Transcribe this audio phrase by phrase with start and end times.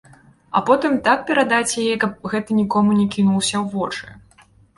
[0.59, 4.49] А потым так перадаць яе, каб гэта нікому не кінулася ў вочы.